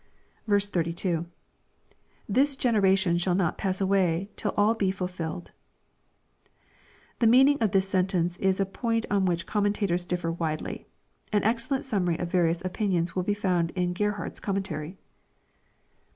B2.— 0.49 1.25
[ITiis 2.31 2.57
generation 2.57 3.17
shaM 3.19 3.37
not 3.37 3.59
pass 3.59 3.79
away 3.79 4.31
tiU 4.35 4.51
aU 4.57 4.75
he 4.79 4.89
fulfilled.] 4.89 5.51
The 7.19 7.27
meaning 7.27 7.59
of 7.61 7.69
this 7.69 7.87
sentence 7.87 8.35
is 8.37 8.59
a 8.59 8.65
point 8.65 9.05
on 9.11 9.25
which 9.25 9.45
commentators 9.45 10.07
diflfer 10.07 10.39
widely. 10.39 10.87
An 11.31 11.43
excellent 11.43 11.83
summary 11.83 12.17
of 12.17 12.31
various 12.31 12.65
opinions 12.65 13.15
will 13.15 13.21
be 13.21 13.35
found 13.35 13.69
in 13.75 13.93
Gerhard's 13.93 14.39
Commentary. 14.39 14.97